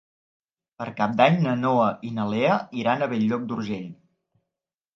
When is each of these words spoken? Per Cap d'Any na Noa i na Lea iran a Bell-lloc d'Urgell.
Per 0.79 0.87
Cap 1.01 1.13
d'Any 1.19 1.37
na 1.43 1.53
Noa 1.65 1.85
i 2.09 2.11
na 2.17 2.27
Lea 2.33 2.57
iran 2.81 3.07
a 3.09 3.13
Bell-lloc 3.15 3.47
d'Urgell. 3.53 3.87